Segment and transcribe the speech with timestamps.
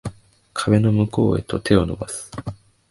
[0.55, 2.31] 壁の向こうへと手を伸ばす